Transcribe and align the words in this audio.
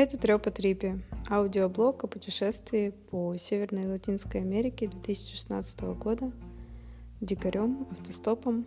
Это 0.00 0.16
Трёпа 0.16 0.50
Трипи, 0.50 0.98
аудиоблог 1.28 2.04
о 2.04 2.06
путешествии 2.06 2.94
по 3.10 3.36
Северной 3.36 3.84
Латинской 3.84 4.40
Америке 4.40 4.88
2016 4.88 5.78
года 5.98 6.32
дикарем, 7.20 7.86
автостопом. 7.90 8.64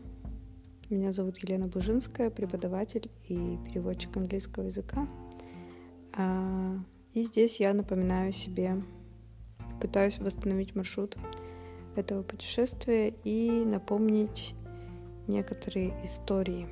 Меня 0.91 1.11
зовут 1.11 1.39
Елена 1.39 1.65
Бужинская, 1.65 2.29
преподаватель 2.29 3.09
и 3.27 3.57
переводчик 3.65 4.15
английского 4.15 4.65
языка. 4.65 5.07
А, 6.15 6.77
и 7.15 7.23
здесь 7.23 7.59
я 7.59 7.73
напоминаю 7.73 8.31
себе, 8.31 8.83
пытаюсь 9.81 10.19
восстановить 10.19 10.75
маршрут 10.75 11.17
этого 11.95 12.21
путешествия 12.21 13.11
и 13.23 13.65
напомнить 13.65 14.53
некоторые 15.25 15.99
истории. 16.03 16.67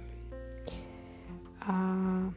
А, 1.65 2.31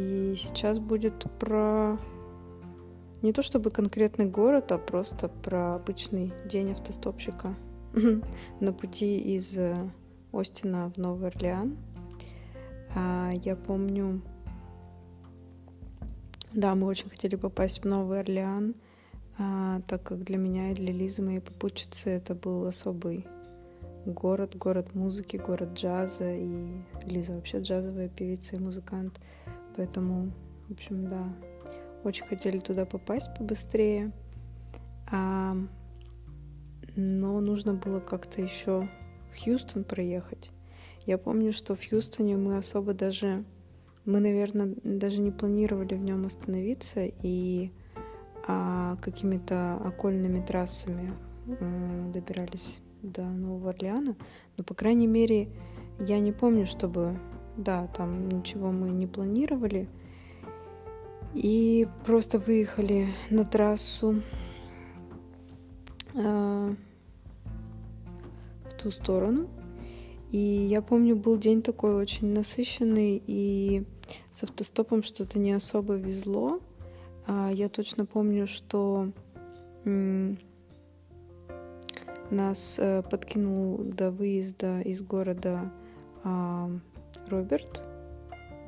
и 0.00 0.34
сейчас 0.36 0.78
будет 0.78 1.26
про 1.38 1.98
не 3.22 3.32
то 3.32 3.42
чтобы 3.42 3.70
конкретный 3.70 4.24
город, 4.24 4.72
а 4.72 4.78
просто 4.78 5.28
про 5.28 5.74
обычный 5.74 6.32
день 6.46 6.72
автостопщика 6.72 7.54
на 8.60 8.72
пути 8.72 9.18
из 9.36 9.58
э, 9.58 9.90
Остина 10.32 10.90
в 10.90 10.96
Новый 10.96 11.28
Орлеан. 11.28 11.76
А, 12.96 13.32
я 13.44 13.56
помню, 13.56 14.22
да, 16.54 16.74
мы 16.74 16.86
очень 16.86 17.10
хотели 17.10 17.36
попасть 17.36 17.82
в 17.82 17.84
Новый 17.84 18.20
Орлеан, 18.20 18.74
а, 19.38 19.82
так 19.86 20.02
как 20.02 20.24
для 20.24 20.38
меня 20.38 20.70
и 20.70 20.74
для 20.74 20.92
Лизы, 20.92 21.20
моей 21.20 21.40
попутчицы, 21.40 22.10
это 22.10 22.34
был 22.34 22.64
особый 22.66 23.26
город, 24.06 24.56
город 24.56 24.94
музыки, 24.94 25.36
город 25.36 25.74
джаза, 25.74 26.32
и 26.32 26.70
Лиза 27.04 27.34
вообще 27.34 27.60
джазовая 27.60 28.08
певица 28.08 28.56
и 28.56 28.60
музыкант. 28.60 29.20
Поэтому, 29.80 30.30
в 30.68 30.72
общем, 30.72 31.08
да, 31.08 31.34
очень 32.04 32.26
хотели 32.26 32.58
туда 32.58 32.84
попасть 32.84 33.30
побыстрее. 33.38 34.12
А, 35.10 35.56
но 36.96 37.40
нужно 37.40 37.72
было 37.72 37.98
как-то 37.98 38.42
еще 38.42 38.90
Хьюстон 39.34 39.84
проехать. 39.84 40.50
Я 41.06 41.16
помню, 41.16 41.54
что 41.54 41.74
в 41.74 41.88
Хьюстоне 41.88 42.36
мы 42.36 42.58
особо 42.58 42.92
даже, 42.92 43.42
мы, 44.04 44.20
наверное, 44.20 44.76
даже 44.84 45.22
не 45.22 45.30
планировали 45.30 45.94
в 45.94 46.02
нем 46.02 46.26
остановиться 46.26 47.06
и 47.06 47.70
а, 48.46 48.96
какими-то 49.00 49.76
окольными 49.76 50.44
трассами 50.44 51.14
а, 51.58 52.10
добирались 52.12 52.82
до 53.00 53.22
Нового 53.22 53.70
Орлеана. 53.70 54.14
Но, 54.58 54.62
по 54.62 54.74
крайней 54.74 55.06
мере, 55.06 55.48
я 55.98 56.20
не 56.20 56.32
помню, 56.32 56.66
чтобы 56.66 57.18
да, 57.62 57.86
там 57.88 58.28
ничего 58.28 58.70
мы 58.70 58.90
не 58.90 59.06
планировали. 59.06 59.88
И 61.34 61.86
просто 62.04 62.38
выехали 62.38 63.08
на 63.30 63.44
трассу 63.44 64.22
э, 66.14 66.74
в 68.64 68.74
ту 68.82 68.90
сторону. 68.90 69.48
И 70.30 70.38
я 70.38 70.82
помню, 70.82 71.16
был 71.16 71.36
день 71.36 71.62
такой 71.62 71.94
очень 71.94 72.32
насыщенный, 72.32 73.22
и 73.26 73.84
с 74.32 74.42
автостопом 74.44 75.02
что-то 75.02 75.38
не 75.38 75.52
особо 75.52 75.94
везло. 75.94 76.60
А 77.26 77.50
я 77.52 77.68
точно 77.68 78.06
помню, 78.06 78.46
что 78.46 79.12
нас 82.30 82.78
э, 82.78 83.02
подкинул 83.02 83.78
до 83.78 84.10
выезда 84.10 84.80
из 84.80 85.02
города 85.02 85.72
э, 86.24 86.78
Роберт, 87.30 87.82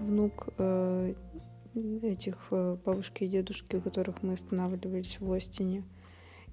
внук 0.00 0.48
э, 0.58 1.14
этих 2.02 2.48
э, 2.50 2.76
бабушки 2.84 3.24
и 3.24 3.28
дедушки, 3.28 3.76
у 3.76 3.80
которых 3.80 4.22
мы 4.22 4.34
останавливались 4.34 5.20
в 5.20 5.32
Остине. 5.32 5.84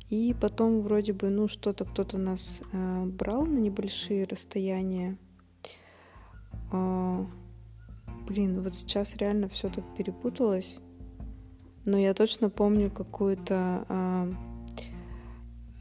И 0.10 0.36
потом 0.40 0.82
вроде 0.82 1.14
бы, 1.14 1.30
ну, 1.30 1.48
что-то 1.48 1.86
кто-то 1.86 2.18
нас 2.18 2.62
э, 2.72 3.06
брал 3.06 3.46
на 3.46 3.60
небольшие 3.60 4.26
расстояния. 4.26 5.18
Э, 6.72 7.26
блин, 8.28 8.62
вот 8.62 8.74
сейчас 8.74 9.16
реально 9.16 9.48
все 9.50 9.70
так 9.70 9.84
перепуталось. 9.96 10.80
Но 11.86 11.98
я 11.98 12.14
точно 12.14 12.50
помню 12.50 12.90
какую-то 12.90 13.86
э, 13.88 14.34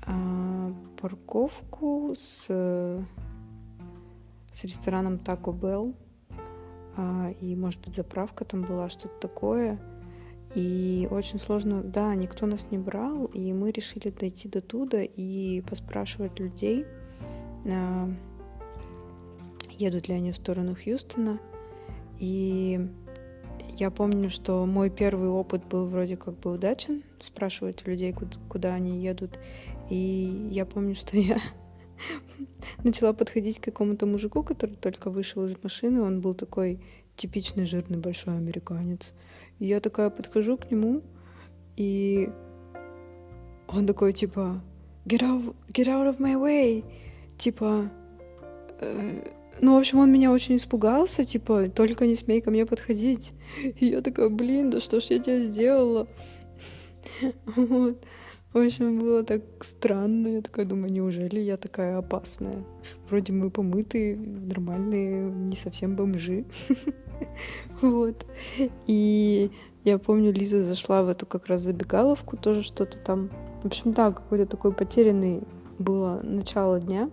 э, 0.07 0.75
парковку 1.01 2.15
с, 2.17 2.47
с 4.53 4.65
рестораном 4.65 5.15
Taco 5.17 5.59
Bell 5.59 5.95
и, 7.41 7.55
может 7.57 7.85
быть, 7.85 7.95
заправка 7.95 8.45
там 8.45 8.63
была, 8.63 8.89
что-то 8.89 9.19
такое. 9.21 9.81
И 10.55 11.07
очень 11.11 11.39
сложно, 11.39 11.83
да, 11.83 12.15
никто 12.15 12.47
нас 12.47 12.69
не 12.71 12.79
брал, 12.79 13.27
и 13.27 13.53
мы 13.53 13.71
решили 13.71 14.09
дойти 14.11 14.49
до 14.49 14.63
туда 14.63 15.03
и 15.03 15.61
поспрашивать 15.61 16.41
людей, 16.41 16.87
а, 17.67 18.11
едут 19.71 20.09
ли 20.09 20.15
они 20.15 20.33
в 20.33 20.37
сторону 20.37 20.75
Хьюстона. 20.75 21.39
И 22.19 22.81
я 23.77 23.91
помню, 23.91 24.31
что 24.31 24.65
мой 24.67 24.91
первый 24.91 25.29
опыт 25.29 25.65
был 25.67 25.87
вроде 25.87 26.17
как 26.17 26.39
бы 26.41 26.53
удачен, 26.53 27.05
спрашивать 27.21 27.87
людей, 27.87 28.13
куда, 28.13 28.33
куда 28.49 28.75
они 28.75 29.03
едут. 29.03 29.39
И 29.91 30.49
я 30.51 30.67
помню, 30.67 30.95
что 30.95 31.17
я 31.17 31.39
начала 32.85 33.13
подходить 33.13 33.61
к 33.61 33.65
какому-то 33.65 34.07
мужику, 34.07 34.43
который 34.43 34.75
только 34.77 35.11
вышел 35.11 35.45
из 35.45 35.57
машины. 35.63 36.03
Он 36.03 36.21
был 36.21 36.35
такой 36.35 36.81
типичный 37.17 37.67
жирный 37.67 37.99
большой 37.99 38.37
американец. 38.37 39.13
И 39.59 39.67
я 39.67 39.81
такая 39.81 40.11
подхожу 40.11 40.57
к 40.57 40.71
нему, 40.71 41.03
и 41.77 42.31
он 43.67 43.87
такой 43.87 44.13
типа 44.13 44.63
get 45.05 45.21
out, 45.21 45.55
get 45.73 45.87
out 45.87 46.09
of 46.09 46.19
my 46.19 46.35
way, 46.35 46.85
типа 47.37 47.91
э, 48.81 49.25
ну, 49.61 49.75
в 49.75 49.79
общем, 49.79 49.99
он 49.99 50.13
меня 50.13 50.31
очень 50.31 50.57
испугался, 50.57 51.25
типа, 51.25 51.69
только 51.69 52.07
не 52.07 52.15
смей 52.15 52.41
ко 52.41 52.51
мне 52.51 52.65
подходить. 52.65 53.33
И 53.81 53.87
я 53.87 54.01
такая, 54.03 54.29
блин, 54.29 54.71
да 54.71 54.81
что 54.81 55.01
ж 55.01 55.05
я 55.05 55.19
тебе 55.19 55.43
сделала? 55.43 56.07
Вот. 57.47 57.99
В 58.53 58.59
общем, 58.59 58.99
было 58.99 59.23
так 59.25 59.43
странно. 59.61 60.29
Я 60.29 60.43
такая 60.43 60.65
думаю, 60.65 60.91
неужели 60.91 61.39
я 61.39 61.59
такая 61.59 61.99
опасная? 61.99 62.65
Вроде 63.09 63.33
мы 63.33 63.51
помытые, 63.51 64.17
нормальные, 64.17 65.31
не 65.31 65.57
совсем 65.57 65.97
бомжи. 65.97 66.45
Вот. 67.81 68.27
И 68.87 69.51
я 69.85 69.99
помню, 69.99 70.33
Лиза 70.33 70.63
зашла 70.63 71.03
в 71.03 71.09
эту 71.09 71.27
как 71.27 71.47
раз 71.47 71.63
забегаловку, 71.63 72.37
тоже 72.37 72.63
что-то 72.63 72.99
там. 72.99 73.31
В 73.63 73.67
общем, 73.67 73.93
да, 73.93 74.13
какой-то 74.13 74.47
такой 74.47 74.73
потерянный 74.73 75.43
было 75.79 76.21
начало 76.23 76.81
дня. 76.81 77.11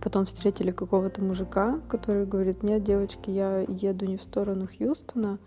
Потом 0.00 0.24
встретили 0.24 0.70
какого-то 0.70 1.22
мужика, 1.22 1.80
который 1.88 2.26
говорит, 2.26 2.62
нет, 2.62 2.84
девочки, 2.84 3.30
я 3.30 3.60
еду 3.68 4.06
не 4.06 4.16
в 4.16 4.22
сторону 4.22 4.68
Хьюстона, 4.68 5.38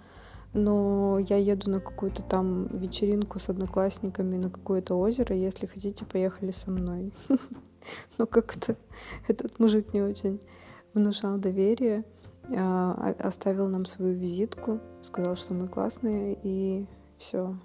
но 0.53 1.19
я 1.19 1.37
еду 1.37 1.69
на 1.69 1.79
какую-то 1.79 2.23
там 2.23 2.67
вечеринку 2.67 3.39
с 3.39 3.49
одноклассниками 3.49 4.37
на 4.37 4.49
какое-то 4.49 4.95
озеро, 4.95 5.35
если 5.35 5.67
хотите, 5.67 6.05
поехали 6.05 6.51
со 6.51 6.71
мной. 6.71 7.13
Но 8.17 8.25
как-то 8.25 8.75
этот 9.27 9.59
мужик 9.59 9.93
не 9.93 10.01
очень 10.01 10.41
внушал 10.93 11.37
доверие, 11.37 12.03
а, 12.55 13.13
оставил 13.19 13.67
нам 13.67 13.85
свою 13.85 14.13
визитку, 14.15 14.79
сказал, 15.01 15.35
что 15.35 15.53
мы 15.53 15.67
классные, 15.67 16.37
и 16.41 16.87
все. 17.19 17.55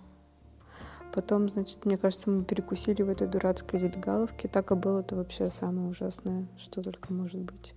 Потом, 1.15 1.49
значит, 1.49 1.85
мне 1.87 1.97
кажется, 1.97 2.29
мы 2.29 2.45
перекусили 2.45 3.03
в 3.03 3.09
этой 3.09 3.29
дурацкой 3.29 3.79
забегаловке. 3.79 4.49
Так 4.49 4.73
и 4.73 4.75
было 4.75 5.01
это 5.01 5.15
вообще 5.15 5.49
самое 5.49 5.89
ужасное, 5.89 6.49
что 6.59 6.83
только 6.83 7.13
может 7.13 7.41
быть. 7.41 7.75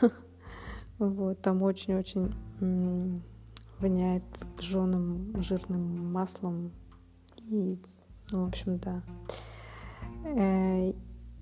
Вот, 0.96 1.40
там 1.40 1.60
очень-очень 1.64 2.32
воняет 3.84 4.24
жженым 4.58 5.34
жирным 5.42 6.10
маслом. 6.10 6.72
И, 7.50 7.78
ну, 8.32 8.46
в 8.46 8.48
общем, 8.48 8.78
да. 8.78 9.02
Э, 10.24 10.92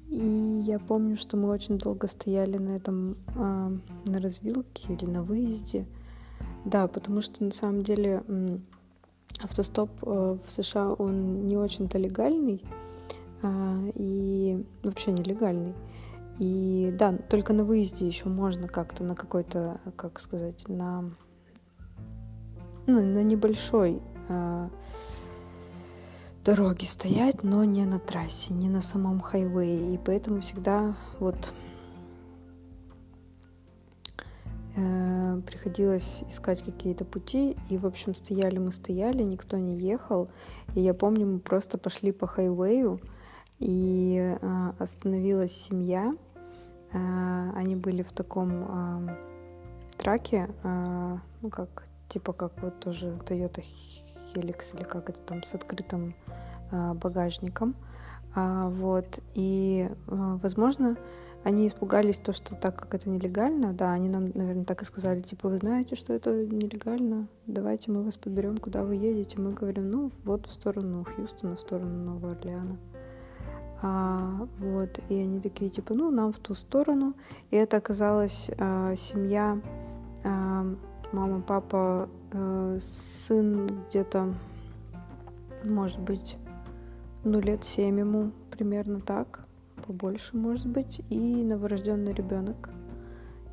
и 0.09 0.63
я 0.67 0.81
помню, 0.81 1.17
что 1.17 1.37
мы 1.37 1.49
очень 1.49 1.79
долго 1.79 2.09
стояли 2.09 2.59
на 2.59 2.71
этом, 2.71 3.17
а, 3.37 3.73
на 4.07 4.21
развилке 4.21 4.93
или 4.93 5.07
на 5.07 5.23
выезде. 5.23 5.87
Да, 6.65 6.89
потому 6.89 7.23
что 7.23 7.45
на 7.45 7.53
самом 7.53 7.83
деле 7.83 8.23
автостоп 9.41 9.91
э, 10.03 10.39
в 10.45 10.51
США, 10.51 10.93
он 10.93 11.47
не 11.47 11.57
очень-то 11.57 11.97
легальный 11.97 12.63
а, 13.43 13.79
и 13.95 14.67
вообще 14.83 15.13
нелегальный. 15.13 15.75
И 16.39 16.93
да, 16.99 17.13
только 17.13 17.53
на 17.53 17.65
выезде 17.65 18.07
еще 18.07 18.29
можно 18.29 18.67
как-то 18.67 19.05
на 19.05 19.15
какой-то, 19.15 19.81
как 19.97 20.19
сказать, 20.19 20.69
на 20.69 21.11
ну, 22.87 23.05
на 23.05 23.23
небольшой 23.23 24.01
э, 24.29 24.69
дороге 26.45 26.87
стоять, 26.87 27.43
но 27.43 27.65
не 27.65 27.85
на 27.85 27.99
трассе, 27.99 28.53
не 28.53 28.69
на 28.69 28.83
самом 28.83 29.21
хайвее. 29.21 29.95
И 29.95 29.99
поэтому 29.99 30.41
всегда 30.41 30.97
вот 31.21 31.53
э, 34.77 35.41
приходилось 35.47 36.25
искать 36.29 36.63
какие-то 36.63 37.05
пути, 37.05 37.57
и, 37.71 37.79
в 37.79 37.87
общем, 37.87 38.15
стояли 38.15 38.59
мы 38.59 38.73
стояли, 38.73 39.23
никто 39.23 39.57
не 39.57 39.79
ехал, 39.79 40.29
и 40.75 40.81
я 40.81 40.95
помню, 40.95 41.27
мы 41.27 41.39
просто 41.39 41.79
пошли 41.79 42.13
по 42.13 42.27
хайвею, 42.27 43.01
и 43.61 44.37
э, 44.41 44.73
остановилась 44.79 45.53
семья, 45.53 46.17
э, 46.93 47.51
они 47.55 47.77
были 47.77 48.03
в 48.03 48.13
таком 48.13 49.09
э, 49.09 49.17
траке, 49.97 50.49
э, 50.65 51.19
ну 51.43 51.51
как, 51.51 51.87
типа 52.13 52.33
как 52.33 52.53
вот 52.63 52.79
тоже 52.81 53.19
Toyota 53.27 53.65
Helix 54.35 54.77
или 54.77 54.85
как 54.85 55.09
это 55.09 55.23
там, 55.23 55.43
с 55.43 55.55
открытым 55.55 56.15
э, 56.71 56.95
багажником, 56.95 57.75
э, 58.37 58.69
вот, 58.69 59.21
и, 59.35 59.89
э, 59.91 60.39
возможно, 60.43 60.97
они 61.45 61.67
испугались 61.67 62.19
то, 62.19 62.33
что 62.33 62.55
так 62.55 62.77
как 62.77 62.95
это 62.95 63.11
нелегально, 63.11 63.73
да, 63.73 63.93
они 63.93 64.09
нам, 64.09 64.31
наверное, 64.35 64.65
так 64.65 64.83
и 64.83 64.85
сказали, 64.85 65.21
типа, 65.23 65.49
вы 65.49 65.57
знаете, 65.57 65.97
что 65.97 66.13
это 66.13 66.31
нелегально, 66.47 67.29
давайте 67.47 67.91
мы 67.91 68.05
вас 68.05 68.17
подберем, 68.17 68.59
куда 68.59 68.85
вы 68.85 68.95
едете. 68.95 69.41
Мы 69.41 69.53
говорим, 69.53 69.91
ну, 69.91 70.13
вот 70.25 70.47
в 70.47 70.53
сторону 70.53 71.05
Хьюстона, 71.05 71.57
в 71.57 71.61
сторону 71.61 72.05
Нового 72.05 72.33
Орлеана. 72.33 72.79
А, 73.83 74.47
вот, 74.59 75.01
и 75.09 75.15
они 75.15 75.41
такие, 75.41 75.69
типа, 75.69 75.95
ну, 75.95 76.13
нам 76.13 76.33
в 76.33 76.39
ту 76.39 76.55
сторону. 76.55 77.15
И 77.51 77.57
это 77.57 77.79
оказалась 77.79 78.49
а, 78.59 78.95
семья, 78.95 79.61
а, 80.23 80.65
мама, 81.13 81.41
папа, 81.41 82.09
а, 82.33 82.79
сын 82.81 83.69
где-то, 83.89 84.35
может 85.65 86.01
быть, 86.01 86.37
ну, 87.25 87.41
лет 87.41 87.65
семь 87.65 88.01
ему, 88.01 88.33
примерно 88.51 89.01
так 89.01 89.47
побольше, 89.87 90.37
может 90.37 90.67
быть, 90.67 91.03
и 91.11 91.43
новорожденный 91.43 92.13
ребенок. 92.13 92.71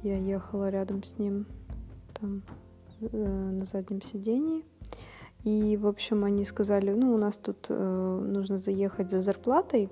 Я 0.03 0.17
ехала 0.17 0.69
рядом 0.69 1.03
с 1.03 1.17
ним 1.17 1.45
там 2.19 2.43
э, 3.01 3.07
на 3.17 3.65
заднем 3.65 4.01
сидении. 4.01 4.63
И, 5.43 5.77
в 5.77 5.87
общем, 5.87 6.23
они 6.23 6.43
сказали, 6.43 6.93
ну, 6.93 7.13
у 7.13 7.17
нас 7.17 7.37
тут 7.37 7.67
э, 7.69 8.23
нужно 8.25 8.57
заехать 8.57 9.09
за 9.09 9.21
зарплатой, 9.21 9.89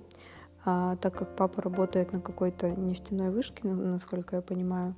а, 0.66 0.96
так 0.98 1.18
как 1.18 1.36
папа 1.36 1.62
работает 1.62 2.12
на 2.12 2.20
какой-то 2.20 2.70
нефтяной 2.72 3.30
вышке, 3.30 3.68
насколько 3.68 4.38
я 4.38 4.42
понимаю. 4.42 4.96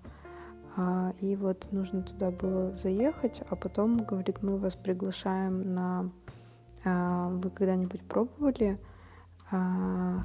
И 1.19 1.35
вот 1.35 1.67
нужно 1.71 2.03
туда 2.03 2.31
было 2.31 2.73
заехать, 2.73 3.41
а 3.49 3.55
потом, 3.55 3.97
говорит, 3.97 4.41
мы 4.41 4.57
вас 4.57 4.75
приглашаем 4.75 5.73
на... 5.73 6.11
А, 6.85 7.29
вы 7.29 7.49
когда-нибудь 7.49 8.01
пробовали 8.03 8.79
а, 9.51 10.23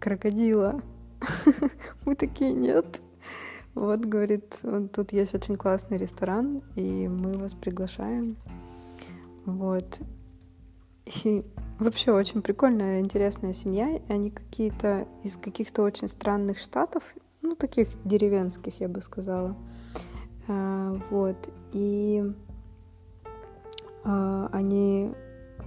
крокодила. 0.00 0.80
Мы 2.04 2.16
такие, 2.16 2.52
нет. 2.52 3.00
Вот, 3.74 4.00
говорит, 4.00 4.60
тут 4.92 5.12
есть 5.12 5.34
очень 5.34 5.54
классный 5.54 5.96
ресторан, 5.96 6.60
и 6.76 7.08
мы 7.08 7.38
вас 7.38 7.54
приглашаем. 7.54 8.36
Вот. 9.46 10.02
И 11.24 11.44
вообще 11.78 12.12
очень 12.12 12.42
прикольная, 12.42 13.00
интересная 13.00 13.54
семья. 13.54 13.98
Они 14.08 14.30
какие-то 14.30 15.06
из 15.22 15.36
каких-то 15.36 15.82
очень 15.82 16.08
странных 16.08 16.58
штатов, 16.58 17.14
ну, 17.42 17.56
таких 17.56 17.88
деревенских, 18.04 18.80
я 18.80 18.88
бы 18.88 19.00
сказала. 19.00 19.56
А, 20.48 20.98
вот. 21.10 21.50
И 21.72 22.24
а, 24.04 24.48
они, 24.52 25.12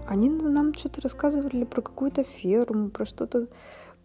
они 0.07 0.29
нам 0.29 0.73
что-то 0.73 1.01
рассказывали 1.01 1.63
про 1.65 1.81
какую-то 1.81 2.23
ферму, 2.23 2.89
про 2.89 3.05
что-то 3.05 3.47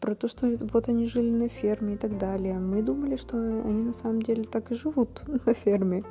про 0.00 0.14
то, 0.14 0.28
что 0.28 0.50
вот 0.72 0.88
они 0.88 1.06
жили 1.06 1.31
на 1.31 1.49
ферме 1.49 1.94
и 1.94 1.96
так 1.99 2.17
далее. 2.17 2.58
Мы 2.58 2.82
думали, 2.82 3.17
что 3.17 3.37
они 3.37 3.82
на 3.82 3.93
самом 3.93 4.23
деле 4.23 4.44
так 4.44 4.73
и 4.73 4.75
живут 4.75 5.23
на 5.46 5.55
ферме. 5.55 6.05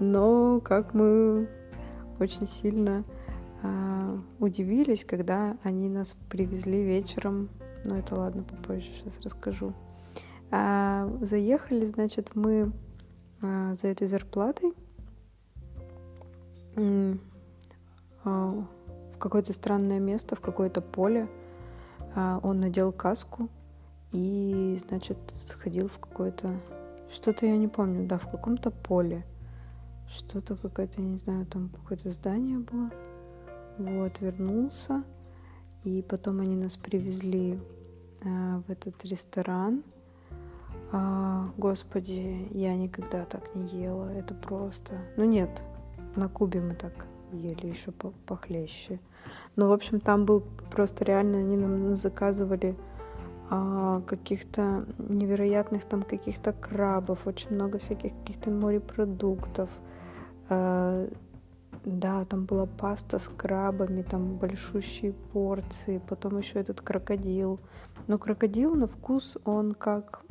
Но 0.00 0.60
как 0.60 0.92
мы 0.92 1.48
очень 2.18 2.48
сильно 2.48 3.04
э, 3.62 4.18
удивились, 4.40 5.04
когда 5.04 5.56
они 5.62 5.88
нас 5.88 6.16
привезли 6.28 6.82
вечером. 6.82 7.48
Но 7.84 7.96
это 7.96 8.16
ладно, 8.16 8.42
попозже 8.42 8.90
сейчас 8.92 9.20
расскажу. 9.22 9.72
А, 10.50 11.10
заехали, 11.20 11.84
значит, 11.84 12.34
мы 12.34 12.72
а, 13.42 13.74
за 13.74 13.88
этой 13.88 14.08
зарплатой 14.08 14.72
а, 18.24 18.64
в 19.14 19.18
какое-то 19.18 19.52
странное 19.52 20.00
место, 20.00 20.36
в 20.36 20.40
какое-то 20.40 20.80
поле 20.80 21.28
а, 22.14 22.40
он 22.42 22.60
надел 22.60 22.92
каску 22.92 23.50
и, 24.12 24.78
значит, 24.86 25.18
сходил 25.32 25.88
в 25.88 25.98
какое-то... 25.98 26.58
Что-то 27.10 27.46
я 27.46 27.56
не 27.56 27.68
помню, 27.68 28.06
да, 28.06 28.18
в 28.18 28.30
каком-то 28.30 28.70
поле. 28.70 29.26
Что-то 30.08 30.56
какое-то, 30.56 31.02
я 31.02 31.08
не 31.08 31.18
знаю, 31.18 31.46
там 31.46 31.68
какое-то 31.68 32.10
здание 32.10 32.58
было. 32.58 32.90
Вот, 33.78 34.20
вернулся. 34.20 35.04
И 35.84 36.02
потом 36.02 36.40
они 36.40 36.56
нас 36.56 36.76
привезли 36.76 37.60
в 38.22 38.70
этот 38.70 39.04
ресторан. 39.04 39.84
А, 40.90 41.50
господи, 41.56 42.48
я 42.50 42.76
никогда 42.76 43.24
так 43.24 43.54
не 43.54 43.66
ела. 43.66 44.10
Это 44.12 44.34
просто... 44.34 44.94
Ну 45.16 45.24
нет, 45.24 45.62
на 46.16 46.28
Кубе 46.28 46.60
мы 46.60 46.74
так 46.74 47.06
ели 47.32 47.66
еще 47.66 47.92
похлеще. 47.92 49.00
Ну, 49.56 49.68
в 49.68 49.72
общем, 49.72 50.00
там 50.00 50.24
был 50.24 50.42
просто 50.70 51.04
реально, 51.04 51.38
они 51.38 51.56
нам 51.56 51.96
заказывали 51.96 52.76
а, 53.50 54.00
каких-то 54.02 54.86
невероятных 54.98 55.84
там 55.84 56.02
каких-то 56.02 56.52
крабов, 56.52 57.26
очень 57.26 57.54
много 57.54 57.78
всяких 57.78 58.12
каких-то 58.20 58.50
морепродуктов. 58.50 59.70
А, 60.48 61.08
да, 61.84 62.24
там 62.24 62.44
была 62.44 62.66
паста 62.66 63.18
с 63.18 63.28
крабами, 63.28 64.02
там 64.02 64.36
большущие 64.36 65.12
порции, 65.12 66.00
потом 66.08 66.38
еще 66.38 66.60
этот 66.60 66.80
крокодил. 66.80 67.60
Но 68.06 68.18
крокодил 68.18 68.74
на 68.74 68.86
вкус, 68.86 69.38
он 69.44 69.74
как... 69.74 70.22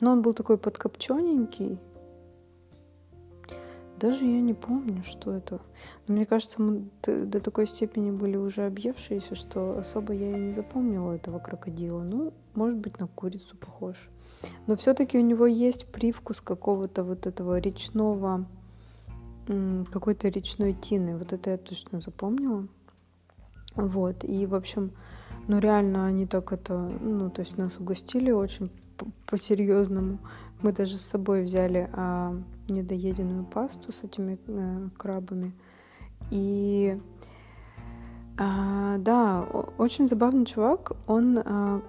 Ну, 0.00 0.10
он 0.10 0.22
был 0.22 0.34
такой 0.34 0.58
подкопчененький, 0.58 1.78
даже 4.04 4.24
я 4.24 4.40
не 4.40 4.54
помню, 4.54 5.02
что 5.04 5.32
это. 5.32 5.60
Но 6.06 6.14
мне 6.14 6.26
кажется, 6.26 6.60
мы 6.60 6.90
до 7.02 7.40
такой 7.40 7.66
степени 7.66 8.10
были 8.10 8.36
уже 8.36 8.66
объевшиеся, 8.66 9.34
что 9.34 9.78
особо 9.78 10.12
я 10.12 10.36
и 10.36 10.40
не 10.40 10.52
запомнила 10.52 11.12
этого 11.12 11.38
крокодила. 11.38 12.02
Ну, 12.02 12.34
может 12.54 12.78
быть, 12.78 12.98
на 12.98 13.06
курицу 13.06 13.56
похож. 13.56 14.10
Но 14.66 14.76
все-таки 14.76 15.16
у 15.16 15.22
него 15.22 15.46
есть 15.46 15.86
привкус 15.90 16.40
какого-то 16.40 17.02
вот 17.04 17.26
этого 17.26 17.58
речного, 17.58 18.46
какой-то 19.46 20.28
речной 20.28 20.74
тины. 20.74 21.16
Вот 21.16 21.32
это 21.32 21.50
я 21.50 21.56
точно 21.56 22.00
запомнила. 22.00 22.66
Вот. 23.74 24.24
И, 24.24 24.44
в 24.46 24.54
общем, 24.54 24.92
ну 25.46 25.60
реально 25.60 26.06
они 26.06 26.26
так 26.26 26.52
это, 26.52 26.76
ну, 26.76 27.30
то 27.30 27.40
есть 27.40 27.56
нас 27.56 27.78
угостили 27.78 28.32
очень 28.32 28.70
по-серьезному. 29.26 30.18
Мы 30.62 30.72
даже 30.72 30.96
с 30.96 31.02
собой 31.02 31.44
взяли 31.44 31.88
а, 31.92 32.34
недоеденную 32.68 33.44
пасту 33.44 33.92
с 33.92 34.04
этими 34.04 34.38
а, 34.48 34.88
крабами. 34.96 35.52
И 36.30 36.98
а, 38.36 38.98
да, 38.98 39.42
очень 39.78 40.08
забавный 40.08 40.44
чувак. 40.44 40.92
Он 41.06 41.38
а, 41.38 41.82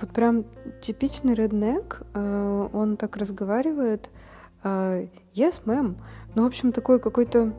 вот 0.00 0.10
прям 0.10 0.44
типичный 0.80 1.34
реднек. 1.34 2.02
А, 2.14 2.68
он 2.72 2.96
так 2.96 3.16
разговаривает. 3.16 4.10
А, 4.62 5.00
yes, 5.34 5.62
мэм. 5.64 5.96
Ну, 6.34 6.44
в 6.44 6.46
общем, 6.46 6.72
такой 6.72 7.00
какой-то 7.00 7.52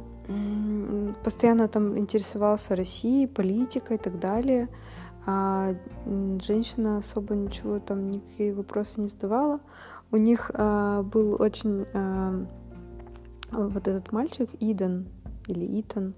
постоянно 1.24 1.70
там 1.70 1.98
интересовался 1.98 2.76
Россией, 2.76 3.28
политикой 3.28 3.96
и 3.96 4.00
так 4.00 4.20
далее. 4.20 4.68
А 5.30 5.76
женщина 6.42 7.00
особо 7.00 7.36
ничего 7.36 7.80
там, 7.80 8.10
никакие 8.10 8.54
вопросы 8.54 9.02
не 9.02 9.08
задавала. 9.08 9.60
У 10.10 10.16
них 10.16 10.50
а, 10.54 11.04
был 11.04 11.36
очень 11.42 11.86
а, 11.94 12.46
вот 13.52 13.90
этот 13.90 14.14
мальчик 14.14 14.50
Иден 14.62 15.10
или 15.48 15.82
Итан. 15.82 16.16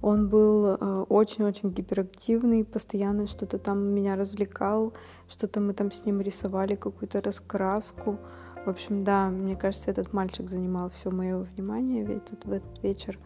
Он 0.00 0.28
был 0.28 0.76
а, 0.78 1.02
очень-очень 1.08 1.70
гиперактивный, 1.72 2.64
постоянно 2.64 3.26
что-то 3.26 3.58
там 3.58 3.80
меня 3.80 4.14
развлекал, 4.14 4.92
что-то 5.28 5.60
мы 5.60 5.74
там 5.74 5.90
с 5.90 6.06
ним 6.06 6.20
рисовали, 6.20 6.76
какую-то 6.76 7.20
раскраску. 7.20 8.20
В 8.64 8.70
общем, 8.70 9.02
да, 9.02 9.28
мне 9.28 9.56
кажется, 9.56 9.90
этот 9.90 10.12
мальчик 10.12 10.48
занимал 10.48 10.88
все 10.90 11.10
мое 11.10 11.38
внимание 11.38 12.06
в 12.06 12.10
этот, 12.10 12.44
в 12.44 12.52
этот 12.52 12.80
вечер. 12.80 13.18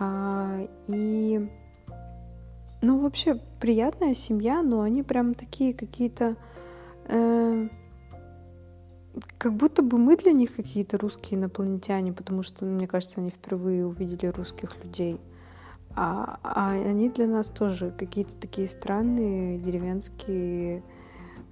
А, 0.00 0.66
и 0.88 1.48
ну, 2.84 3.00
вообще, 3.00 3.40
приятная 3.60 4.14
семья, 4.14 4.62
но 4.62 4.82
они 4.82 5.02
прям 5.02 5.34
такие 5.34 5.74
какие-то... 5.74 6.36
Э, 7.08 7.68
как 9.38 9.54
будто 9.54 9.82
бы 9.82 9.98
мы 9.98 10.16
для 10.16 10.32
них 10.32 10.56
какие-то 10.56 10.98
русские 10.98 11.38
инопланетяне, 11.38 12.12
потому 12.12 12.42
что, 12.42 12.64
мне 12.64 12.86
кажется, 12.86 13.20
они 13.20 13.30
впервые 13.30 13.86
увидели 13.86 14.26
русских 14.26 14.82
людей. 14.82 15.20
А, 15.96 16.40
а 16.42 16.72
они 16.72 17.10
для 17.10 17.28
нас 17.28 17.48
тоже 17.48 17.92
какие-то 17.96 18.36
такие 18.36 18.66
странные 18.66 19.58
деревенские 19.58 20.82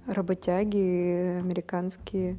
работяги, 0.05 1.39
американские. 1.39 2.37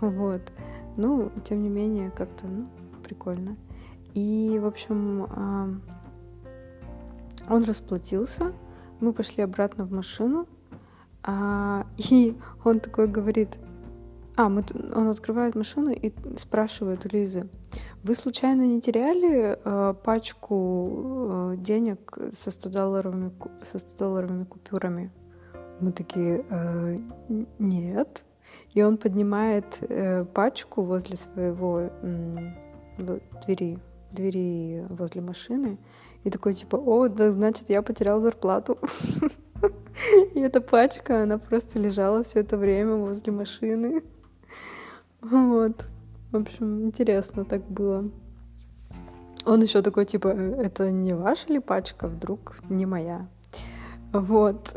Вот. 0.00 0.52
Ну, 0.96 1.30
тем 1.44 1.62
не 1.62 1.68
менее, 1.68 2.10
как-то, 2.10 2.46
ну, 2.46 2.68
прикольно. 3.04 3.56
И, 4.14 4.58
в 4.60 4.66
общем, 4.66 5.26
а, 5.28 5.68
он 7.48 7.64
расплатился, 7.64 8.52
мы 9.00 9.12
пошли 9.12 9.42
обратно 9.42 9.84
в 9.84 9.92
машину, 9.92 10.46
а, 11.22 11.86
и 12.10 12.36
он 12.64 12.80
такой 12.80 13.08
говорит, 13.08 13.58
а, 14.36 14.48
мы, 14.48 14.64
он 14.94 15.08
открывает 15.08 15.54
машину 15.54 15.90
и 15.90 16.12
спрашивает 16.36 17.04
у 17.06 17.08
Лизы, 17.08 17.48
вы 18.04 18.14
случайно 18.14 18.62
не 18.62 18.80
теряли 18.80 19.58
э, 19.62 19.94
пачку 20.04 21.52
э, 21.52 21.56
денег 21.58 22.16
со 22.32 22.50
100-долларовыми, 22.50 23.32
со 23.64 23.78
100-долларовыми 23.78 24.44
купюрами? 24.44 25.10
Мы 25.80 25.92
такие, 25.92 26.44
э, 26.48 26.98
нет. 27.58 28.24
И 28.74 28.82
он 28.82 28.96
поднимает 28.96 29.78
э, 29.80 30.24
пачку 30.24 30.82
возле 30.82 31.16
своего 31.16 31.80
э, 31.80 32.52
двери, 33.44 33.78
двери 34.12 34.86
возле 34.88 35.20
машины 35.20 35.78
и 36.28 36.30
такой 36.30 36.52
типа, 36.52 36.76
о, 36.76 37.08
да, 37.08 37.32
значит, 37.32 37.70
я 37.70 37.80
потерял 37.82 38.20
зарплату. 38.20 38.78
И 40.34 40.40
эта 40.40 40.60
пачка, 40.60 41.22
она 41.22 41.38
просто 41.38 41.78
лежала 41.80 42.22
все 42.22 42.40
это 42.40 42.56
время 42.56 42.96
возле 42.96 43.32
машины. 43.32 44.02
Вот. 45.22 45.86
В 46.30 46.36
общем, 46.36 46.82
интересно 46.84 47.44
так 47.44 47.64
было. 47.66 48.10
Он 49.46 49.62
еще 49.62 49.80
такой, 49.80 50.04
типа, 50.04 50.28
«Э, 50.28 50.62
это 50.62 50.92
не 50.92 51.14
ваша 51.14 51.50
ли 51.50 51.58
пачка, 51.58 52.06
вдруг 52.06 52.56
не 52.68 52.84
моя. 52.84 53.26
Вот. 54.12 54.76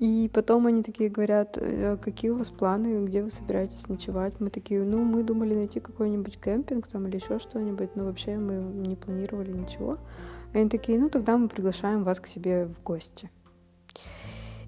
И 0.00 0.30
потом 0.32 0.66
они 0.66 0.82
такие 0.82 1.10
говорят, 1.10 1.58
«Э, 1.60 1.98
какие 1.98 2.30
у 2.30 2.38
вас 2.38 2.48
планы, 2.48 3.04
где 3.04 3.22
вы 3.22 3.30
собираетесь 3.30 3.86
ночевать? 3.86 4.32
Мы 4.40 4.48
такие, 4.48 4.82
ну, 4.82 5.04
мы 5.04 5.22
думали 5.22 5.54
найти 5.54 5.78
какой-нибудь 5.78 6.40
кемпинг 6.40 6.86
там 6.86 7.06
или 7.06 7.16
еще 7.16 7.38
что-нибудь, 7.38 7.94
но 7.96 8.06
вообще 8.06 8.38
мы 8.38 8.54
не 8.54 8.96
планировали 8.96 9.52
ничего. 9.52 9.98
Они 10.54 10.70
такие, 10.70 10.98
ну, 10.98 11.10
тогда 11.10 11.36
мы 11.36 11.48
приглашаем 11.48 12.02
вас 12.02 12.18
к 12.18 12.26
себе 12.26 12.64
в 12.64 12.82
гости. 12.82 13.30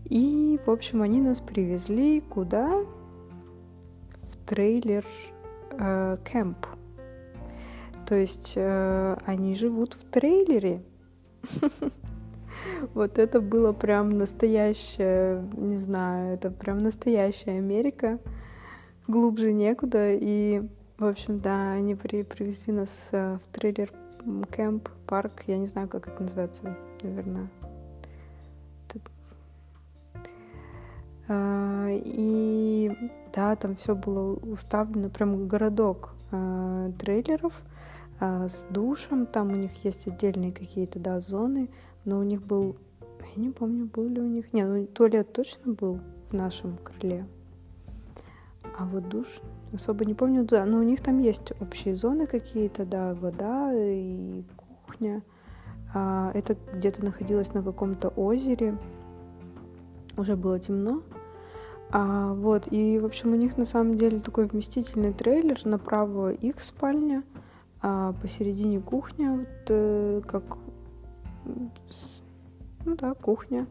И, 0.04 0.60
в 0.66 0.70
общем, 0.70 1.00
они 1.00 1.22
нас 1.22 1.40
привезли 1.40 2.20
куда? 2.20 2.84
В 4.24 4.36
трейлер 4.44 5.06
э, 5.70 6.16
кемп. 6.30 6.66
То 8.06 8.16
есть 8.16 8.52
э, 8.56 9.16
они 9.24 9.54
живут 9.54 9.94
в 9.94 10.04
трейлере. 10.10 10.82
Вот 12.94 13.18
это 13.18 13.40
было 13.40 13.72
прям 13.72 14.10
настоящее, 14.10 15.48
не 15.56 15.78
знаю, 15.78 16.34
это 16.34 16.50
прям 16.50 16.78
настоящая 16.78 17.58
Америка. 17.58 18.18
Глубже 19.08 19.52
некуда. 19.52 20.12
И, 20.12 20.62
в 20.98 21.04
общем, 21.04 21.40
да, 21.40 21.72
они 21.72 21.94
при, 21.94 22.22
привезли 22.22 22.72
нас 22.72 23.08
э, 23.12 23.38
в 23.42 23.46
трейлер 23.48 23.92
кемп, 24.54 24.88
парк, 25.06 25.44
я 25.46 25.58
не 25.58 25.66
знаю, 25.66 25.88
как 25.88 26.08
это 26.08 26.22
называется, 26.22 26.76
наверное. 27.02 27.48
А, 31.28 31.88
и 31.90 32.90
да, 33.32 33.56
там 33.56 33.76
все 33.76 33.94
было 33.94 34.34
уставлено, 34.34 35.08
прям 35.08 35.48
городок 35.48 36.14
а, 36.30 36.90
трейлеров 36.98 37.62
а, 38.20 38.48
с 38.48 38.66
душем, 38.70 39.26
там 39.26 39.52
у 39.52 39.56
них 39.56 39.84
есть 39.84 40.06
отдельные 40.06 40.52
какие-то, 40.52 40.98
да, 40.98 41.20
зоны, 41.20 41.70
но 42.04 42.18
у 42.18 42.22
них 42.22 42.42
был, 42.42 42.76
я 43.36 43.42
не 43.42 43.50
помню, 43.50 43.86
был 43.86 44.08
ли 44.08 44.20
у 44.20 44.28
них, 44.28 44.52
нет, 44.52 44.68
ну, 44.68 44.86
туалет 44.86 45.32
точно 45.32 45.72
был 45.72 46.00
в 46.30 46.34
нашем 46.34 46.76
крыле, 46.78 47.26
а 48.78 48.86
вот 48.86 49.08
душ 49.08 49.40
особо 49.72 50.04
не 50.04 50.14
помню, 50.14 50.44
да, 50.44 50.64
но 50.64 50.78
у 50.78 50.82
них 50.82 51.00
там 51.00 51.18
есть 51.18 51.52
общие 51.60 51.96
зоны 51.96 52.26
какие-то, 52.26 52.84
да, 52.84 53.14
вода 53.14 53.72
и 53.74 54.44
кухня. 54.56 55.22
А, 55.94 56.30
это 56.34 56.56
где-то 56.74 57.04
находилось 57.04 57.52
на 57.52 57.62
каком-то 57.62 58.08
озере, 58.08 58.78
уже 60.16 60.36
было 60.36 60.58
темно. 60.58 61.02
А, 61.90 62.32
вот, 62.32 62.72
и, 62.72 62.98
в 62.98 63.04
общем, 63.04 63.32
у 63.32 63.36
них 63.36 63.58
на 63.58 63.66
самом 63.66 63.96
деле 63.98 64.20
такой 64.20 64.46
вместительный 64.46 65.12
трейлер, 65.12 65.60
направо 65.64 66.32
их 66.32 66.60
спальня, 66.60 67.22
а 67.82 68.14
посередине 68.14 68.80
кухня, 68.80 69.32
вот, 69.32 69.48
э, 69.68 70.22
как, 70.26 70.56
ну 71.44 72.96
да, 72.96 73.14
кухня. 73.14 73.66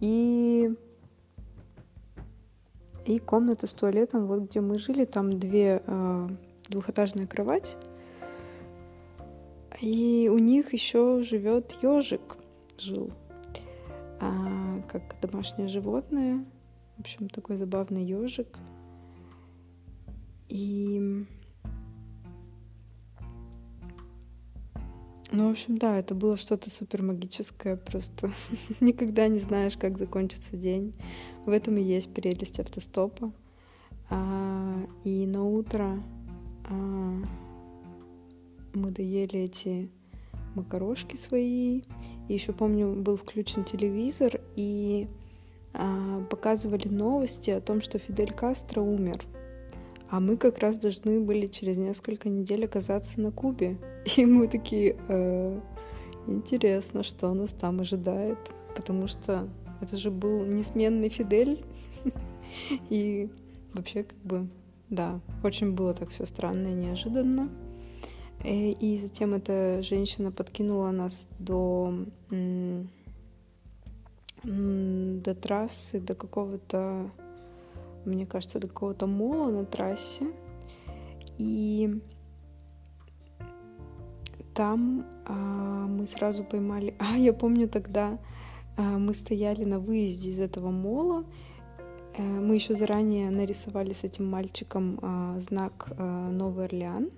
И 0.00 0.70
и 3.06 3.18
комната 3.18 3.66
с 3.66 3.72
туалетом, 3.72 4.26
вот 4.26 4.50
где 4.50 4.60
мы 4.60 4.78
жили, 4.78 5.06
там 5.06 5.38
две 5.38 5.82
э, 5.84 6.28
двухэтажная 6.68 7.26
кровать. 7.26 7.76
И 9.80 10.28
у 10.30 10.38
них 10.38 10.72
еще 10.72 11.22
живет 11.22 11.72
ежик, 11.82 12.36
жил, 12.76 13.10
а, 14.20 14.82
как 14.88 15.16
домашнее 15.22 15.68
животное. 15.68 16.44
В 16.96 17.00
общем, 17.00 17.28
такой 17.28 17.56
забавный 17.56 18.04
ежик. 18.04 18.58
И 20.48 21.26
Ну, 25.30 25.48
в 25.48 25.50
общем, 25.50 25.76
да, 25.76 25.98
это 25.98 26.14
было 26.14 26.36
что-то 26.36 26.70
супер 26.70 27.02
магическое, 27.02 27.76
просто 27.76 28.30
никогда 28.80 29.28
не 29.28 29.38
знаешь, 29.38 29.76
как 29.76 29.98
закончится 29.98 30.56
день. 30.56 30.94
В 31.44 31.50
этом 31.50 31.76
и 31.76 31.82
есть 31.82 32.12
прелесть 32.12 32.60
автостопа. 32.60 33.32
А, 34.10 34.74
и 35.04 35.26
на 35.26 35.44
утро 35.44 36.02
а, 36.64 37.22
мы 38.72 38.90
доели 38.90 39.40
эти 39.40 39.90
макарошки 40.54 41.16
свои. 41.16 41.82
И 42.28 42.34
еще 42.34 42.52
помню, 42.52 42.94
был 42.94 43.16
включен 43.16 43.64
телевизор, 43.64 44.40
и 44.56 45.08
а, 45.74 46.24
показывали 46.30 46.88
новости 46.88 47.50
о 47.50 47.60
том, 47.60 47.82
что 47.82 47.98
Фидель 47.98 48.32
Кастро 48.32 48.80
умер. 48.80 49.24
А 50.10 50.20
мы 50.20 50.36
как 50.36 50.58
раз 50.58 50.78
должны 50.78 51.20
были 51.20 51.46
через 51.46 51.76
несколько 51.78 52.28
недель 52.28 52.64
оказаться 52.64 53.20
на 53.20 53.30
Кубе. 53.30 53.76
И 54.16 54.24
мы 54.24 54.48
такие, 54.48 54.96
э, 55.08 55.60
интересно, 56.26 57.02
что 57.02 57.32
нас 57.34 57.50
там 57.50 57.80
ожидает. 57.80 58.38
Потому 58.74 59.06
что 59.06 59.48
это 59.80 59.96
же 59.96 60.10
был 60.10 60.44
несменный 60.44 61.10
Фидель. 61.10 61.62
И 62.90 63.28
вообще, 63.74 64.04
как 64.04 64.18
бы, 64.18 64.48
да, 64.88 65.20
очень 65.44 65.72
было 65.72 65.92
так 65.92 66.08
все 66.08 66.24
странно 66.24 66.68
и 66.68 66.72
неожиданно. 66.72 67.50
Э, 68.44 68.70
и 68.70 68.98
затем 68.98 69.34
эта 69.34 69.82
женщина 69.82 70.32
подкинула 70.32 70.90
нас 70.90 71.26
до, 71.38 71.92
до 74.42 75.34
трассы, 75.34 76.00
до 76.00 76.14
какого-то 76.14 77.10
мне 78.04 78.26
кажется, 78.26 78.58
до 78.58 78.68
какого-то 78.68 79.06
мола 79.06 79.50
на 79.50 79.64
трассе. 79.64 80.26
И 81.38 82.00
там 84.54 85.06
а, 85.26 85.32
мы 85.86 86.06
сразу 86.06 86.42
поймали... 86.44 86.94
А, 86.98 87.16
я 87.16 87.32
помню 87.32 87.68
тогда 87.68 88.18
а, 88.76 88.98
мы 88.98 89.14
стояли 89.14 89.64
на 89.64 89.78
выезде 89.78 90.30
из 90.30 90.40
этого 90.40 90.70
мола. 90.70 91.24
А, 92.16 92.22
мы 92.22 92.56
еще 92.56 92.74
заранее 92.74 93.30
нарисовали 93.30 93.92
с 93.92 94.04
этим 94.04 94.28
мальчиком 94.28 94.98
а, 95.00 95.38
знак 95.38 95.92
а, 95.96 96.28
Новый 96.30 96.64
Орлеан 96.64 97.10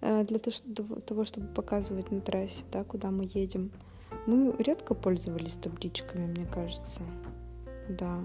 а, 0.00 0.24
для 0.24 0.38
того, 0.38 1.24
чтобы 1.24 1.48
показывать 1.48 2.10
на 2.10 2.20
трассе, 2.20 2.64
да, 2.72 2.82
куда 2.84 3.10
мы 3.10 3.28
едем. 3.34 3.70
Мы 4.26 4.54
редко 4.58 4.94
пользовались 4.94 5.54
табличками, 5.54 6.26
мне 6.26 6.46
кажется. 6.46 7.02
Да. 7.88 8.20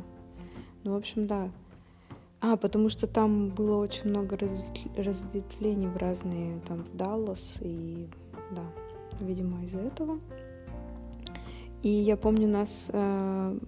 Ну, 0.83 0.93
в 0.93 0.95
общем, 0.95 1.27
да, 1.27 1.51
а, 2.41 2.57
потому 2.57 2.89
что 2.89 3.07
там 3.07 3.49
было 3.49 3.77
очень 3.77 4.09
много 4.09 4.37
разветвлений 4.97 5.87
в 5.87 5.97
разные, 5.97 6.59
там, 6.67 6.83
в 6.83 6.95
Даллас, 6.95 7.57
и, 7.61 8.07
да, 8.51 8.63
видимо, 9.19 9.63
из-за 9.63 9.79
этого. 9.79 10.19
И 11.81 11.89
я 11.89 12.17
помню, 12.17 12.47
нас 12.47 12.89
э, 12.91 13.59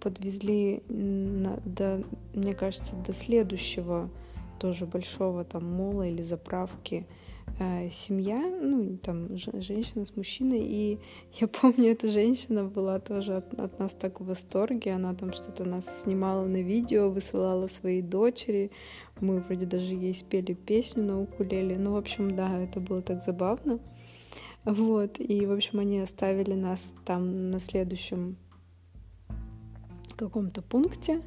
подвезли 0.00 0.82
на, 0.88 1.58
до, 1.64 2.04
мне 2.34 2.54
кажется, 2.54 2.94
до 2.96 3.12
следующего 3.12 4.10
тоже 4.60 4.86
большого 4.86 5.44
там 5.44 5.64
мола 5.64 6.06
или 6.06 6.22
заправки, 6.22 7.06
э, 7.58 7.90
семья, 7.90 8.40
ну, 8.40 8.96
там, 8.98 9.36
женщина 9.36 10.04
с 10.04 10.16
мужчиной, 10.16 10.62
и 10.62 10.98
я 11.40 11.48
помню, 11.48 11.92
эта 11.92 12.08
женщина 12.08 12.64
была 12.64 12.98
тоже 12.98 13.36
от, 13.36 13.54
от 13.58 13.78
нас 13.78 13.92
так 13.92 14.20
в 14.20 14.26
восторге, 14.26 14.92
она 14.92 15.14
там 15.14 15.32
что-то 15.32 15.64
нас 15.64 16.02
снимала 16.02 16.46
на 16.46 16.62
видео, 16.62 17.10
высылала 17.10 17.68
своей 17.68 18.02
дочери, 18.02 18.70
мы 19.20 19.40
вроде 19.40 19.66
даже 19.66 19.94
ей 19.94 20.14
спели 20.14 20.54
песню 20.54 21.04
на 21.04 21.20
укулеле, 21.20 21.78
ну, 21.78 21.92
в 21.92 21.96
общем, 21.96 22.34
да, 22.34 22.58
это 22.58 22.80
было 22.80 23.02
так 23.02 23.22
забавно, 23.22 23.78
вот, 24.64 25.20
и, 25.20 25.46
в 25.46 25.52
общем, 25.52 25.78
они 25.78 26.00
оставили 26.00 26.54
нас 26.54 26.92
там 27.04 27.50
на 27.50 27.60
следующем 27.60 28.36
каком-то 30.16 30.62
пункте, 30.62 31.22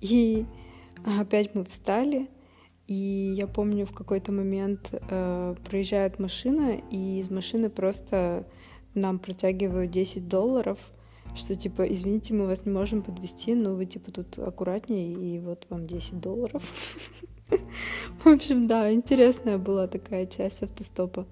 и 0.00 0.46
опять 1.04 1.54
мы 1.54 1.64
встали, 1.64 2.28
и 2.88 3.34
я 3.36 3.46
помню, 3.46 3.84
в 3.84 3.92
какой-то 3.92 4.32
момент 4.32 4.92
э, 4.92 5.54
проезжает 5.62 6.18
машина, 6.18 6.80
и 6.90 7.20
из 7.20 7.30
машины 7.30 7.68
просто 7.68 8.46
нам 8.94 9.18
протягивают 9.18 9.90
10 9.90 10.26
долларов, 10.26 10.78
что 11.34 11.54
типа, 11.54 11.82
извините, 11.82 12.32
мы 12.32 12.46
вас 12.46 12.64
не 12.64 12.72
можем 12.72 13.02
подвести, 13.02 13.54
но 13.54 13.74
вы 13.74 13.84
типа 13.84 14.10
тут 14.10 14.38
аккуратнее, 14.38 15.12
и 15.12 15.38
вот 15.38 15.66
вам 15.68 15.86
10 15.86 16.18
долларов. 16.18 16.62
В 18.24 18.26
общем, 18.26 18.66
да, 18.66 18.90
интересная 18.90 19.58
была 19.58 19.86
такая 19.86 20.26
часть 20.26 20.62
автостопа 20.62 21.26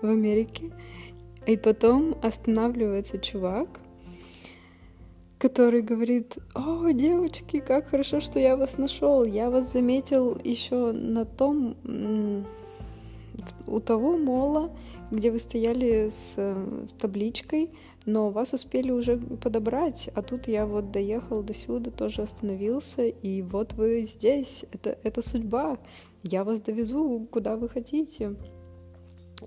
в 0.00 0.06
Америке. 0.06 0.72
И 1.46 1.58
потом 1.58 2.16
останавливается 2.22 3.18
чувак, 3.18 3.80
который 5.38 5.82
говорит, 5.82 6.38
о, 6.54 6.90
девочки, 6.90 7.60
как 7.60 7.88
хорошо, 7.88 8.20
что 8.20 8.38
я 8.38 8.56
вас 8.56 8.78
нашел. 8.78 9.24
Я 9.24 9.50
вас 9.50 9.72
заметил 9.72 10.38
еще 10.42 10.92
на 10.92 11.24
том, 11.24 11.76
у 13.66 13.80
того 13.80 14.16
мола, 14.16 14.70
где 15.10 15.30
вы 15.30 15.38
стояли 15.38 16.08
с, 16.08 16.34
с 16.36 16.92
табличкой, 16.98 17.70
но 18.06 18.30
вас 18.30 18.52
успели 18.52 18.90
уже 18.90 19.16
подобрать, 19.16 20.10
а 20.14 20.22
тут 20.22 20.46
я 20.48 20.66
вот 20.66 20.90
доехал 20.90 21.42
до 21.42 21.54
сюда, 21.54 21.90
тоже 21.90 22.22
остановился, 22.22 23.06
и 23.06 23.42
вот 23.42 23.72
вы 23.72 24.02
здесь, 24.02 24.66
это, 24.72 24.98
это 25.02 25.22
судьба, 25.22 25.78
я 26.22 26.44
вас 26.44 26.60
довезу, 26.60 27.26
куда 27.30 27.56
вы 27.56 27.68
хотите. 27.68 28.36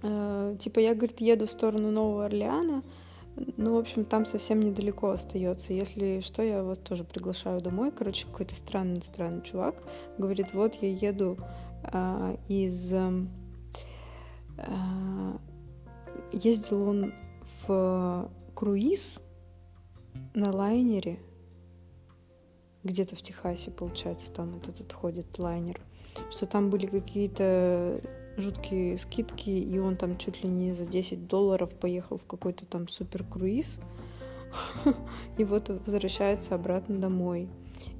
Э, 0.01 0.55
типа 0.59 0.79
я, 0.79 0.95
говорит, 0.95 1.21
еду 1.21 1.45
в 1.45 1.51
сторону 1.51 1.91
Нового 1.91 2.25
Орлеана, 2.25 2.83
ну, 3.57 3.75
в 3.75 3.77
общем, 3.77 4.03
там 4.05 4.25
совсем 4.25 4.59
недалеко 4.59 5.09
остается. 5.09 5.73
Если 5.73 6.21
что, 6.21 6.41
я 6.41 6.63
вас 6.63 6.79
тоже 6.79 7.03
приглашаю 7.03 7.61
домой. 7.61 7.91
Короче, 7.91 8.25
какой-то 8.25 8.55
странный, 8.55 9.01
странный 9.01 9.43
чувак 9.43 9.75
говорит, 10.17 10.53
вот 10.53 10.75
я 10.81 10.89
еду 10.89 11.37
а, 11.83 12.35
из... 12.47 12.93
А, 14.57 15.37
ездил 16.31 16.89
он 16.89 17.13
в 17.67 18.31
круиз 18.55 19.21
на 20.33 20.51
лайнере, 20.51 21.19
где-то 22.83 23.15
в 23.15 23.21
Техасе, 23.21 23.69
получается, 23.71 24.31
там 24.31 24.55
этот 24.57 24.81
отходит 24.81 25.37
лайнер, 25.37 25.79
что 26.31 26.47
там 26.47 26.69
были 26.69 26.87
какие-то 26.87 28.01
жуткие 28.37 28.97
скидки, 28.97 29.49
и 29.49 29.79
он 29.79 29.97
там 29.97 30.17
чуть 30.17 30.43
ли 30.43 30.49
не 30.49 30.73
за 30.73 30.85
10 30.85 31.27
долларов 31.27 31.73
поехал 31.73 32.17
в 32.17 32.25
какой-то 32.25 32.65
там 32.65 32.87
супер 32.87 33.23
круиз, 33.23 33.79
и 35.37 35.43
вот 35.43 35.69
возвращается 35.69 36.55
обратно 36.55 36.97
домой. 36.99 37.49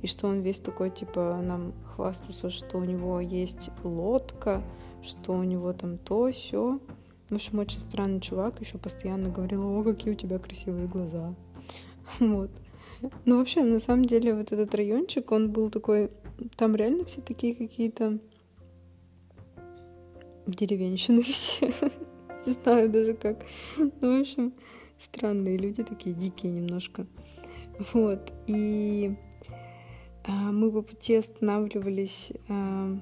И 0.01 0.07
что 0.07 0.27
он 0.27 0.41
весь 0.41 0.59
такой, 0.59 0.91
типа, 0.91 1.39
нам 1.41 1.73
хвастался, 1.95 2.49
что 2.49 2.77
у 2.77 2.83
него 2.83 3.19
есть 3.19 3.69
лодка, 3.83 4.63
что 5.01 5.33
у 5.33 5.43
него 5.43 5.73
там 5.73 5.97
то, 5.97 6.31
все. 6.31 6.79
В 7.29 7.35
общем, 7.35 7.59
очень 7.59 7.79
странный 7.79 8.21
чувак, 8.21 8.61
еще 8.61 8.77
постоянно 8.77 9.29
говорил, 9.29 9.67
о, 9.67 9.83
какие 9.83 10.13
у 10.13 10.17
тебя 10.17 10.39
красивые 10.39 10.87
глаза. 10.87 11.33
Вот. 12.19 12.49
Ну, 13.25 13.37
вообще, 13.37 13.63
на 13.63 13.79
самом 13.79 14.05
деле, 14.05 14.33
вот 14.33 14.51
этот 14.51 14.73
райончик, 14.73 15.31
он 15.31 15.51
был 15.51 15.69
такой... 15.69 16.09
Там 16.55 16.75
реально 16.75 17.05
все 17.05 17.21
такие 17.21 17.53
какие-то 17.53 18.19
деревенщины 20.53 21.21
все. 21.23 21.71
Не 22.45 22.53
знаю 22.53 22.89
даже 22.89 23.13
как. 23.13 23.45
Ну, 23.77 24.17
в 24.17 24.21
общем, 24.21 24.53
странные 24.97 25.57
люди 25.57 25.83
такие, 25.83 26.15
дикие 26.15 26.51
немножко. 26.51 27.05
Вот. 27.93 28.33
И 28.47 29.15
а, 30.23 30.51
мы 30.51 30.71
по 30.71 30.81
пути 30.81 31.15
останавливались... 31.15 32.31
А, 32.49 32.97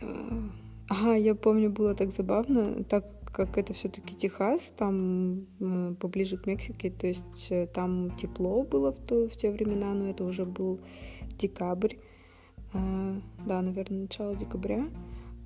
а, 0.00 0.50
ага, 0.88 1.14
я 1.14 1.34
помню, 1.34 1.70
было 1.70 1.94
так 1.94 2.12
забавно, 2.12 2.84
так 2.84 3.04
как 3.32 3.58
это 3.58 3.74
все-таки 3.74 4.14
Техас, 4.14 4.72
там 4.78 5.46
э, 5.60 5.94
поближе 6.00 6.38
к 6.38 6.46
Мексике, 6.46 6.90
то 6.90 7.06
есть 7.06 7.48
э, 7.50 7.66
там 7.66 8.16
тепло 8.16 8.62
было 8.62 8.92
в, 8.92 8.98
то, 9.06 9.28
в 9.28 9.36
те 9.36 9.50
времена, 9.50 9.92
но 9.92 10.08
это 10.08 10.24
уже 10.24 10.46
был 10.46 10.80
декабрь. 11.38 11.96
Э, 12.76 13.20
да, 13.46 13.62
наверное, 13.62 14.02
начало 14.02 14.34
декабря. 14.34 14.86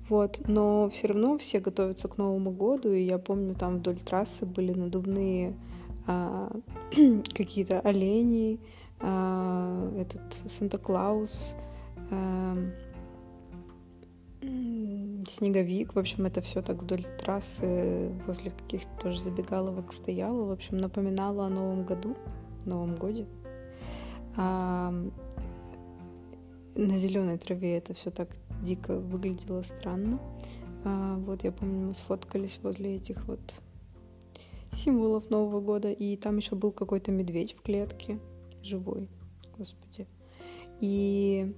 Вот, 0.09 0.41
но 0.47 0.89
все 0.89 1.07
равно 1.07 1.37
все 1.37 1.59
готовятся 1.59 2.07
к 2.07 2.17
Новому 2.17 2.51
году, 2.51 2.91
и 2.91 3.03
я 3.03 3.17
помню, 3.17 3.55
там 3.55 3.77
вдоль 3.77 3.97
трассы 3.97 4.45
были 4.45 4.73
надувные 4.73 5.55
а, 6.07 6.51
какие-то 7.33 7.79
олени, 7.79 8.59
а, 8.99 9.89
этот 9.97 10.41
Санта-Клаус, 10.51 11.55
а, 12.09 12.57
снеговик. 15.29 15.95
В 15.95 15.99
общем, 15.99 16.25
это 16.25 16.41
все 16.41 16.61
так 16.61 16.81
вдоль 16.81 17.05
трассы 17.19 18.11
возле 18.27 18.51
каких-то 18.51 18.89
тоже 18.99 19.21
забегаловок 19.21 19.93
стояло. 19.93 20.45
В 20.45 20.51
общем, 20.51 20.77
напоминало 20.77 21.45
о 21.45 21.49
Новом 21.49 21.85
году, 21.85 22.17
Новом 22.65 22.95
годе. 22.95 23.27
А, 24.35 24.93
на 26.75 26.97
зеленой 26.97 27.37
траве 27.37 27.77
это 27.77 27.93
все 27.93 28.11
так 28.11 28.29
дико 28.61 28.97
выглядело 28.97 29.61
странно. 29.61 30.19
А, 30.83 31.17
вот 31.17 31.43
я 31.43 31.51
помню, 31.51 31.87
мы 31.87 31.93
сфоткались 31.93 32.59
возле 32.63 32.95
этих 32.95 33.25
вот 33.25 33.39
символов 34.71 35.29
Нового 35.29 35.59
года, 35.59 35.91
и 35.91 36.15
там 36.15 36.37
еще 36.37 36.55
был 36.55 36.71
какой-то 36.71 37.11
медведь 37.11 37.53
в 37.53 37.61
клетке, 37.61 38.19
живой, 38.63 39.09
господи. 39.57 40.07
И 40.79 41.55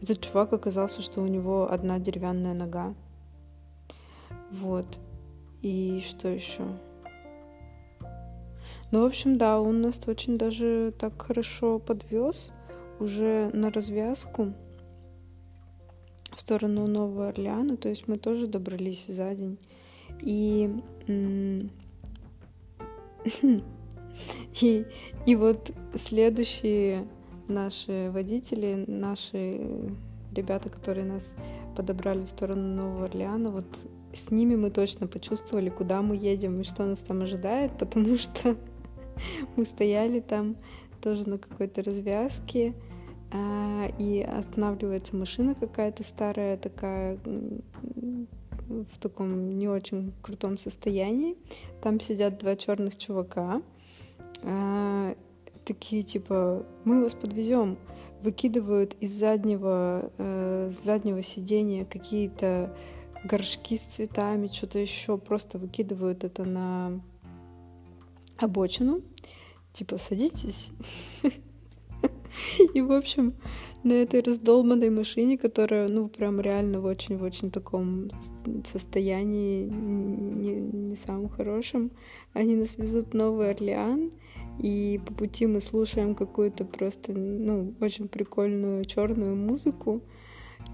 этот 0.00 0.20
чувак 0.20 0.52
оказался, 0.52 1.02
что 1.02 1.20
у 1.22 1.26
него 1.26 1.70
одна 1.70 1.98
деревянная 1.98 2.54
нога. 2.54 2.94
Вот. 4.50 4.98
И 5.62 6.02
что 6.08 6.28
еще? 6.28 6.62
Ну, 8.90 9.02
в 9.02 9.04
общем, 9.04 9.38
да, 9.38 9.60
он 9.60 9.82
нас 9.82 10.00
очень 10.08 10.36
даже 10.36 10.92
так 10.98 11.20
хорошо 11.20 11.78
подвез 11.78 12.52
уже 13.00 13.50
на 13.52 13.70
развязку 13.70 14.52
в 16.36 16.40
сторону 16.40 16.86
Нового 16.86 17.28
Орлеана, 17.28 17.76
то 17.76 17.88
есть 17.88 18.08
мы 18.08 18.18
тоже 18.18 18.46
добрались 18.46 19.06
за 19.06 19.34
день. 19.34 19.58
И, 20.22 20.70
и, 24.60 24.84
и 25.26 25.36
вот 25.36 25.72
следующие 25.94 27.06
наши 27.48 28.10
водители, 28.12 28.84
наши 28.86 29.60
ребята, 30.32 30.68
которые 30.68 31.06
нас 31.06 31.34
подобрали 31.76 32.24
в 32.24 32.30
сторону 32.30 32.74
Нового 32.74 33.06
Орлеана, 33.06 33.50
вот 33.50 33.86
с 34.12 34.30
ними 34.30 34.56
мы 34.56 34.70
точно 34.70 35.06
почувствовали, 35.06 35.68
куда 35.68 36.02
мы 36.02 36.16
едем 36.16 36.60
и 36.60 36.64
что 36.64 36.84
нас 36.84 37.00
там 37.00 37.22
ожидает, 37.22 37.76
потому 37.78 38.16
что 38.16 38.56
мы 39.56 39.64
стояли 39.64 40.20
там 40.20 40.56
тоже 41.00 41.28
на 41.28 41.38
какой-то 41.38 41.82
развязке, 41.82 42.74
и 43.32 44.26
останавливается 44.28 45.14
машина 45.14 45.54
какая-то 45.54 46.02
старая, 46.02 46.56
такая 46.56 47.18
в 47.24 48.98
таком 49.00 49.58
не 49.58 49.68
очень 49.68 50.12
крутом 50.22 50.58
состоянии. 50.58 51.36
Там 51.82 52.00
сидят 52.00 52.38
два 52.38 52.56
черных 52.56 52.96
чувака, 52.96 53.62
а, 54.42 55.14
такие 55.64 56.02
типа, 56.02 56.64
мы 56.84 57.02
вас 57.02 57.14
подвезем, 57.14 57.78
выкидывают 58.22 58.94
из 59.00 59.12
заднего, 59.12 60.10
э, 60.18 60.70
заднего 60.70 61.22
сидения 61.22 61.84
какие-то 61.84 62.76
горшки 63.24 63.76
с 63.76 63.82
цветами, 63.82 64.48
что-то 64.48 64.78
еще, 64.78 65.18
просто 65.18 65.58
выкидывают 65.58 66.24
это 66.24 66.44
на 66.44 67.00
обочину, 68.38 69.02
типа, 69.72 69.98
садитесь, 69.98 70.70
И, 72.74 72.80
в 72.80 72.92
общем, 72.92 73.34
на 73.82 73.92
этой 73.92 74.20
раздолбанной 74.20 74.90
машине, 74.90 75.38
которая, 75.38 75.88
ну, 75.88 76.08
прям 76.08 76.40
реально 76.40 76.80
в 76.80 76.84
очень-очень 76.84 77.50
таком 77.50 78.08
состоянии 78.70 79.64
не, 79.64 80.54
не 80.54 80.96
самым 80.96 81.28
хорошем, 81.28 81.90
они 82.32 82.56
нас 82.56 82.76
везут 82.78 83.12
в 83.12 83.14
Новый 83.14 83.50
Орлеан, 83.50 84.10
и 84.58 85.00
по 85.06 85.14
пути 85.14 85.46
мы 85.46 85.60
слушаем 85.60 86.14
какую-то 86.14 86.64
просто, 86.64 87.12
ну, 87.12 87.74
очень 87.80 88.08
прикольную 88.08 88.84
черную 88.84 89.34
музыку, 89.34 90.02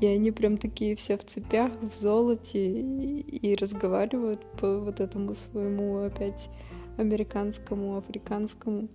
и 0.00 0.06
они 0.06 0.32
прям 0.32 0.58
такие 0.58 0.96
все 0.96 1.16
в 1.16 1.24
цепях, 1.24 1.72
в 1.80 1.94
золоте, 1.94 2.80
и, 2.80 3.20
и 3.20 3.54
разговаривают 3.54 4.40
по 4.58 4.78
вот 4.78 4.98
этому 4.98 5.34
своему 5.34 5.98
опять 5.98 6.50
американскому, 6.96 7.96
африканскому 7.96 8.88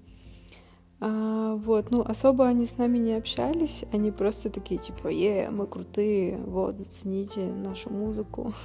а, 1.04 1.56
вот, 1.56 1.90
ну, 1.90 2.04
особо 2.04 2.46
они 2.46 2.68
с 2.68 2.78
нами 2.78 3.00
не 3.00 3.14
общались, 3.14 3.86
они 3.92 4.12
просто 4.12 4.52
такие, 4.52 4.80
типа, 4.80 5.08
е, 5.08 5.50
мы 5.50 5.66
крутые, 5.66 6.38
вот, 6.38 6.78
зацените 6.78 7.42
нашу 7.42 7.90
музыку. 7.90 8.54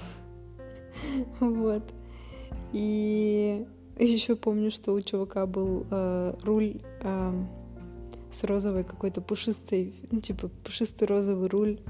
Вот. 1.41 1.83
И 2.73 3.67
еще 3.99 4.37
помню, 4.37 4.71
что 4.71 4.93
у 4.93 5.01
чувака 5.01 5.47
был 5.47 5.87
э, 5.91 6.35
руль 6.43 6.81
э, 7.01 7.45
с 8.31 8.45
розовой 8.45 8.85
какой-то 8.85 9.21
пушистой, 9.21 9.95
ну, 10.11 10.21
типа 10.21 10.49
пушистый 10.65 11.09
розовый 11.09 11.49
руль 11.49 11.81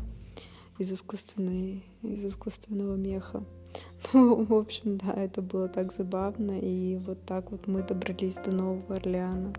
из 0.78 0.92
искусственной, 0.92 1.84
из 2.02 2.24
искусственного 2.24 2.96
меха. 2.96 3.44
Ну, 4.12 4.44
в 4.44 4.54
общем, 4.54 4.96
да, 4.96 5.12
это 5.12 5.42
было 5.42 5.68
так 5.68 5.92
забавно, 5.92 6.58
и 6.58 6.96
вот 6.96 7.26
так 7.26 7.50
вот 7.50 7.66
мы 7.66 7.82
добрались 7.82 8.36
до 8.36 8.54
Нового 8.54 8.96
Орлеана. 8.96 9.52